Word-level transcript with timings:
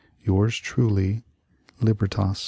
Yours 0.23 0.57
truly, 0.57 1.21
Libebtas. 1.79 2.39